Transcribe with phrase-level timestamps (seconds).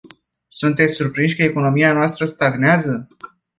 [0.47, 3.07] Sunteți surprinși că economia noastră stagnează?